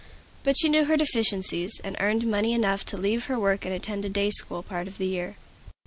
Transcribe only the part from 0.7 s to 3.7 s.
her deficiencies, and earned money enough to leave her work